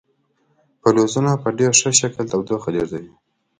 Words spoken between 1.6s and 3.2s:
ښه شکل تودوخه لیږدوي.